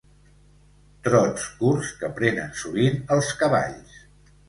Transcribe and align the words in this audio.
Trots 1.09 1.45
curts 1.61 1.93
que 2.01 2.11
prenen 2.17 2.59
sovint 2.65 3.01
els 3.19 3.33
cavalls. 3.45 4.05